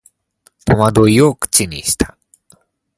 [0.67, 2.17] 戸惑いを口にした